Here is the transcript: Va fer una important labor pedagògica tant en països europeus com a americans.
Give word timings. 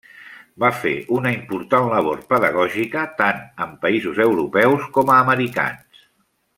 Va 0.61 0.69
fer 0.77 0.93
una 1.17 1.33
important 1.35 1.89
labor 1.91 2.23
pedagògica 2.33 3.05
tant 3.21 3.45
en 3.67 3.77
països 3.87 4.23
europeus 4.27 4.93
com 4.97 5.13
a 5.19 5.23
americans. 5.27 6.07